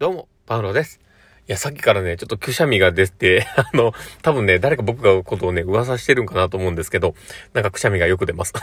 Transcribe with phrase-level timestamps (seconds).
[0.00, 1.00] どうも、パウロです。
[1.48, 7.16] いや、さっきからね、ちょっとくしゃみが出て、 あの、多分ね、誰か僕がことをね、噂してるんかなと思うんですけど、
[7.52, 8.54] なんかくしゃみがよく出ます。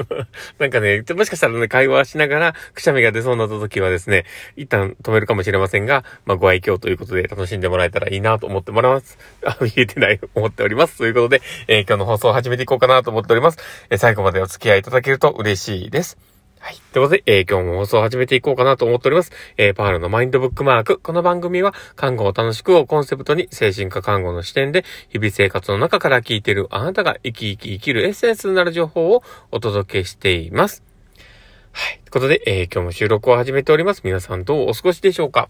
[0.60, 4.26] なんかね、もしかしたらね、会話しながらくしゃみが出そうなった時はですね、
[4.56, 9.16] 一旦止めるかもしれませんが、まあ、ご愛嬌ということで楽しんでもらえたらいいなと思ってもらいます。
[9.46, 10.98] あ、言えてない、思っております。
[10.98, 13.58] ということで、えー、今日の放送を始めていこうかなと思っております。
[13.88, 16.33] えー、最後までお付き合いいただけると嬉しいです。
[16.64, 16.76] はい。
[16.94, 19.32] ということで、えー、今日も放送を始めていこうかなと思っております。
[19.58, 20.98] えー、パールのマインドブックマーク。
[20.98, 30.93] この番組は、看護を楽しくをコンセプトに、精神科看護の視点で、日々生活の中から聞いているあなたが生き生き生きるエッセンスになる情報をお届けしています。
[31.76, 31.98] はい。
[32.04, 34.02] ということで、えー、今日も収録を始めております。
[34.04, 35.48] 皆さんどうお過ごしでしょうか？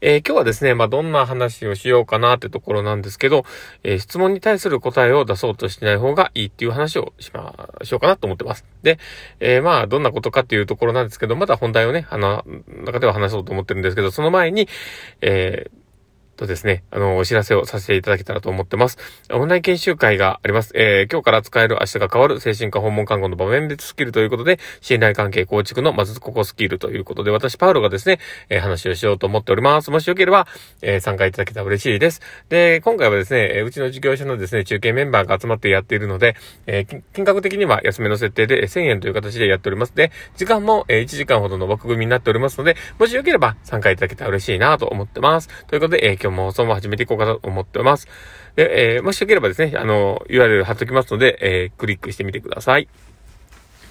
[0.00, 3.44] えー、今日はですね、まあ、どんな話をしようかなってところなんですけど、
[3.82, 8.64] えー、質問に対する答えを出そうとしない方がいいっていう話をしま、しようかなと思ってます。
[8.84, 9.00] で、
[9.40, 12.44] えまあ、どんなことかっていうところなんですけど、まだ本題をね、あの、
[12.84, 14.68] 中では話そうと思ってるんですけど、その前に、
[15.20, 15.70] えー、
[16.36, 18.98] とですね、あの、お知らせをさせていただけたらと思ってます。
[19.32, 20.72] オンライン研修会があります。
[20.74, 29.90] えー、今日から使える明日が変わる精神科訪問看護の場面別スキルということで、信頼関係構築のまずここスキルということで、私、パウロがですね、えー、話をしようと思っております。
[29.90, 30.46] もしよければ、
[30.82, 32.20] えー、参加いただけたら嬉しいです。
[32.48, 39.94] で、今回はですね、えうちの事業所のですね、中継メンバーが集まってやっているので、え、金額的には安めの設定で1000円という形でやっております。
[39.94, 45.48] で、時間も、え、1時間ほどの枠組みになっておりますので、もしよければ参加いただけたら嬉しいなと思ってます。
[45.66, 48.08] ということで、え、今日も放送も始めていこうかなと思ってます。
[48.56, 52.88] で、えー、もしよければですね、あの、URL 貼っときますので、えー、クリックしてみてください。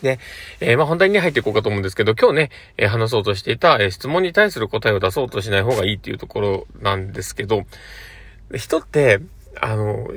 [0.02, 0.20] で、
[0.60, 7.64] えー、まあ、本題に入っていこうかと思うんですけど、今日ね、えー、話そうとしていた、えー、質問に対する答えを出そうとしない方がいいっていうところなんですけど、
[8.54, 9.22] 人って、
[9.62, 10.10] あの、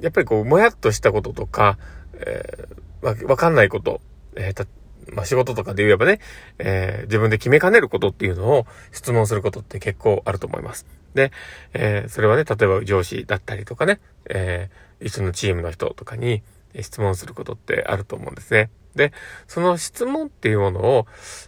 [0.00, 1.78] やっぱりこう、もやっとしたこととか、
[2.14, 4.00] えー、わかんないこと、
[4.36, 4.66] えー、
[5.12, 6.20] まあ、仕事とかで言えばね、
[6.58, 10.86] えー、自分で決めかねることっていうのを質問することって結構あると思います。
[11.14, 11.32] で、
[11.72, 16.42] えー、それはね、例えば上司だったりとかね、えー、一緒のチームの人とかに
[16.80, 18.70] 質問することってあると思うんですね。
[18.94, 19.12] で、
[19.46, 21.06] その質問っていうものを、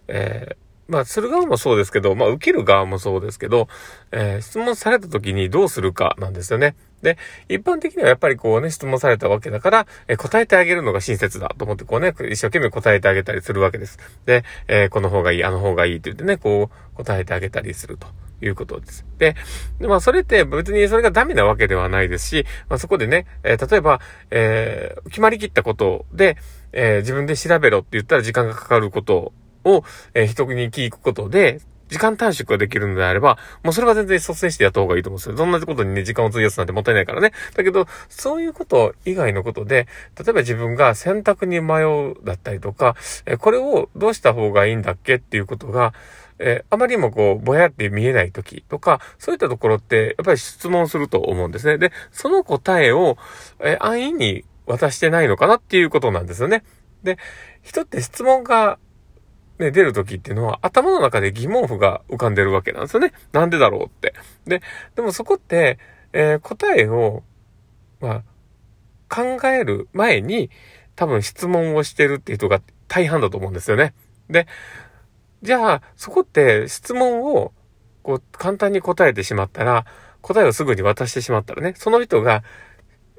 [0.09, 0.57] えー、
[0.89, 3.69] まあ、する側もそうですけど、まあ、受ける側もそうですけど、
[4.11, 6.77] えー、質問された時にどうするかなんですよね。
[7.03, 7.17] で、
[7.49, 13.99] 一般的にはやっぱりこうね、質問されたわけだから、えー、答えてあげるのが親切だと思ってこうね、一生懸命答えてあげたりするわけです。
[14.27, 18.07] で、えー、この方がいい、あの方がいいって言ってね、こう、答えてあげたりすると。
[18.41, 19.05] いうことです。
[19.19, 19.35] で、
[19.81, 24.01] まあ、それって別にそれがダメなわけではないですし、まあ、そこでね、えー、例えば、
[24.31, 26.37] え、決まりきったことで、
[26.73, 29.33] え、自分で調べろって言ったら時間がかかること
[29.65, 29.83] を、
[30.15, 35.37] え、人に聞くことで、時間短縮ができるのであれば、もうそれは全然率先してやった方がいいと思うんですよ。
[35.37, 37.33] そんなことにね、時間を費やすなんてもったいないからね。
[37.55, 39.89] だけど、そういうこと以外のことで、
[40.19, 45.95] 例えば自分が選択に迷うだったりとか、えこれをどうした方がいいんだっけっていうことが、
[46.39, 51.79] えあまりにもこう、ぼやって見えない時とか、そういったところって、やっぱり質問すると思うんですね。
[51.79, 53.17] で、その答えを、
[53.61, 56.63] え安易に渡してないのかなっていうことなんですよね。
[57.03, 57.19] で、
[57.63, 58.79] 人って質問が
[59.59, 63.13] ね、出る時っていうのは頭の中で疑問符が浮かんでるわけなんですよね。
[63.33, 64.15] なんでだろうって。
[64.47, 64.63] で、
[64.95, 65.79] でもそこって、
[66.13, 67.23] えー、答えを、
[68.01, 68.23] ま
[69.09, 70.51] あ、考える前に
[70.95, 73.95] 多分質問をしてるっていう人が大半だと思うんですよね。
[74.31, 74.47] で、
[75.43, 77.53] じゃあ、そこって質問を
[78.03, 79.87] こう簡単に答えてしまったら、
[80.23, 82.43] 答えをすぐに渡してしまったらね、その人が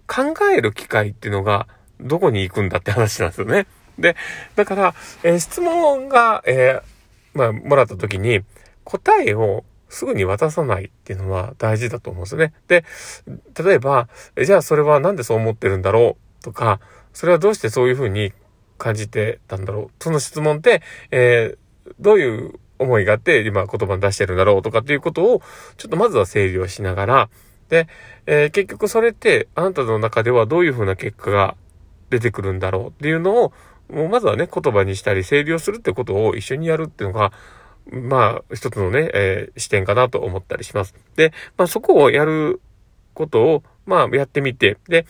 [0.08, 1.68] 考える機会っていうのが
[2.00, 3.68] どこに行くんだって話なんですよね。
[4.00, 4.16] で、
[4.56, 8.42] だから、えー、質問が、えー、まあ、もらった時に、
[8.84, 12.54] 答えをすぐに渡さないっていうのは大事だと思うんですね。
[12.68, 12.86] で、
[13.64, 16.80] 例えば、えじゃあそれはなんでそう思ってるんだろうとか、
[17.14, 18.34] それはどうしてそういうふうに
[18.78, 20.04] 感じてたんだろう？
[20.04, 20.82] その質問って、
[21.12, 25.42] えー、どういう思いがあって今言葉に出してるんだろうとかっていうことを、
[25.78, 27.30] ちょっとまずは整理をしながら、
[27.70, 27.88] で、
[28.26, 31.56] えー、結局それってあなたの中ではどういうふうな結果が
[32.10, 33.54] 出てくるんだろうっていうのを
[33.90, 37.32] もうまずはね、言葉にしたり整理をするってことを一緒にやるっていうのが、
[37.92, 40.94] まあ、一つのね、えー、視点かなと思ったりします。
[41.16, 42.62] で、まあそこをやる
[43.14, 45.06] ことを、まあやってみて、で、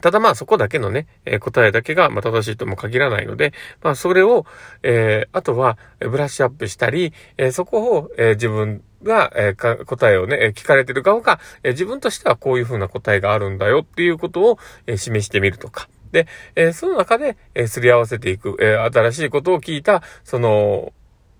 [0.00, 3.52] ただまあそこだけのね、えー、答えだけが、まあ、正しいとも限らないので、
[3.82, 4.46] まあそれを、
[4.82, 15.88] えー、あとはブラッシュアップしたり、えー、そこを、えー、自分が、えー、答えをね、聞かれてる側が、えー、自分としてはこういうふうな答えがあるんだよっていうことを、えー、示してみるとか。
[16.12, 20.92] で、えー、その中で、えー、すり合わせていく、えー、新しいことを聞いた、その、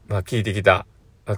[0.09, 0.87] まあ、聞いてきた、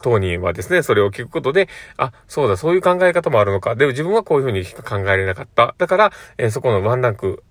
[0.01, 3.77] 当人はですね、それを聞くことで、あ、そうだ、そういう考え方もあるのか。
[3.77, 5.75] でも自分はこういうふうにしか考えられなかった。
[5.77, 7.43] だから、え、そこのワンランク、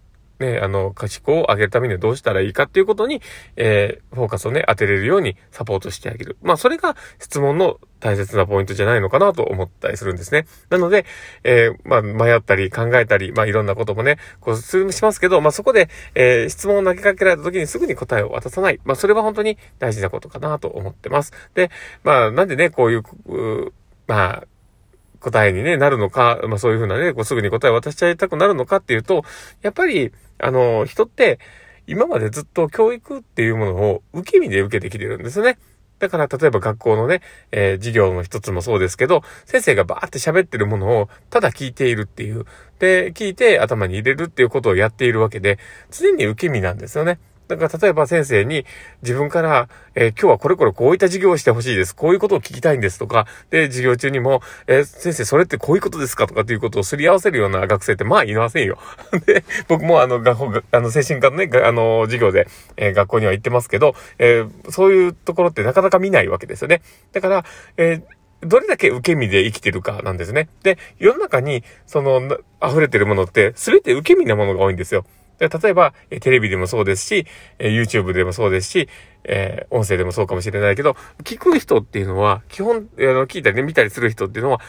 [0.43, 3.21] ね、あの、価値観を上げるためにはどうしたらいいかっていうことに、
[3.55, 6.37] えー、フォーカスをね、当てれるようにサポートしてあげる。
[6.41, 10.45] まあ、それが質問の大切なポイントじゃないのかなと思ったりするんですね。
[10.69, 11.05] なので、
[11.43, 18.79] えー、まあ、迷ったり考えたり、まあ、いろんなこともね、こう、するしますけど、まあ、そこで、えー、質問を投げかけられた時にすぐに答えを渡さない。
[18.83, 21.31] まあ、それは本当に大事なことかなと思ってます。
[21.53, 21.71] で、
[22.03, 23.73] まあ、なんでね、こういう、う
[24.07, 24.47] まあ、
[25.23, 29.23] 答えに、ね、なるのか、まあそういうふうなね、こうすぐに答えを渡しちゃいたくなるのかっていうと、
[29.61, 31.39] やっぱり、あの、人って、
[31.87, 35.57] 今までずっと教育っていうものを受け身で受けてきてるんですね。
[35.99, 37.21] だから、例えば学校のね、
[37.51, 42.45] えー、授業の一つもそうですけど、先生がバーって喋ってるものをただ聞いているっていう。
[42.79, 45.59] で、聞いて頭に入れるっていうことをやっているわけで、
[45.91, 47.19] 常に受け身なんですよね。
[47.47, 48.65] だから例えば先生に
[49.01, 51.95] 自分から、えー、今日はこれこれこういった授業をしてほしいです。
[51.95, 58.77] こういうことを聞きたいんですとか、で、授業中にも、えー、先生それってこういうことですかとかっていうことをすり合わせるような学生ってまあいませんよ。
[59.25, 62.47] で、僕もあの学校、あの精神科のね、あの授業で、
[62.77, 66.81] えー、学校には行ってますけど、えそういうところってなかなか見ないわけですよね。
[67.11, 67.45] だから、
[67.77, 68.01] え
[68.45, 70.49] どれだけ受け身で生きてるかなんですね。
[70.63, 72.21] で、世の中に、その、
[72.65, 75.05] 溢れてるものって、すべて受け身なものが多いんですよ。
[75.39, 77.25] で例えば、えテレビでもそうですし、
[77.59, 78.89] え YouTube でもそうですし、
[79.23, 84.59] えー、音声でもそうかもしれないけど、聞く人っていうのは、基本、あの、聞いたりね、見たりする人っていうのは、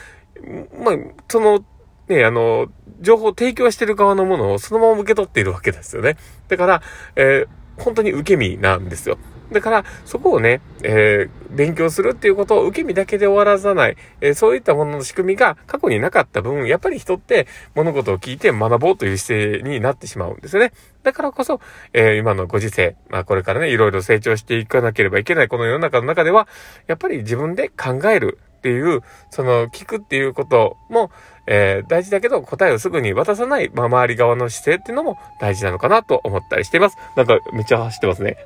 [0.82, 0.94] まあ、
[1.28, 1.64] その、
[2.08, 2.68] ね、あの、
[3.00, 6.16] 情報を提供してる側のものをそのまま受け取っているわけですよね。
[6.48, 6.82] だから、
[7.16, 9.18] えー、本当に受け身なんですよ。
[9.54, 20.72] だから、そこをね、えー、勉強するっていうことを受け身だけで終わらさない、えー、そういったものの仕組みが過去になかった分、やっぱり人って物事を聞いて学ぼうという姿勢になってしまうんですよね。
[21.02, 21.60] だからこそ、
[21.92, 26.48] えー、今のご時世、まあこれからね、いろいろ成長していかなければいけないこの世の中の中では、
[26.86, 31.10] やっぱり自分で考えるっていう、その聞くっていうことも、
[31.46, 36.96] えー、大事だけど答えをすぐに渡さない、まあ、周り側の姿勢っていうのも大事なのかなと思ったりしています。
[37.16, 38.36] なんかめっちゃ走ってますね。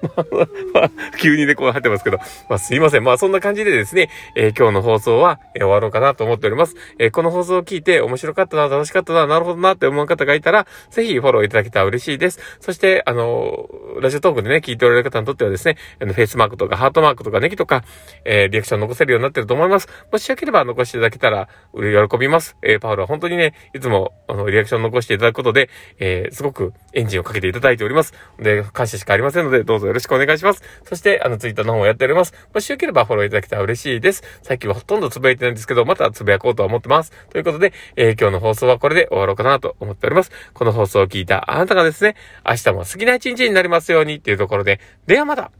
[1.21, 2.19] 急に猫が入ってますけど、
[2.49, 3.05] まあ、すいません。
[3.05, 6.77] まあそんな感じでですね、えー、今日の放送は、え、終わろうかなと思っております。
[6.99, 12.41] えー、この放送を聞いて面白かったな、楽しかったな、なるほどなって思う方がいたら、ぜひフォローいただけたら嬉しいです。
[12.61, 13.69] そして、あの
[14.01, 17.85] ラジオトークでね、聞いておられる方にとってはですね、あの、フェイスマークとかハートマークとかネギとか、
[18.25, 19.89] え、リアクション残せるようになってると思います。
[20.13, 22.57] もしよければ残していただけたら、喜びます。
[22.63, 25.69] えー、パウルは本当にね、いつも、あの、リアクション残していただくことで、
[25.99, 28.15] えー、すごくエンジンをかけていただいております。
[28.39, 30.63] で、感謝しかありませんので、どうぞよろしくお願いします。
[30.85, 32.33] そして、あの、ツイッターの方もやっております。
[32.55, 34.23] もしよければフォローいただけたら嬉しいです。
[34.43, 37.13] 最近はほとんどつぶやいてないんですけど、またつぶやこうとは思ってます。
[37.31, 40.31] ということで、えー、今日の放送はこれで終わろうかなと思っております。
[40.55, 42.17] この放送を聞いたあなたがですね、
[42.49, 45.51] 明日も好きな一日になりますようにっていうところで、ではまた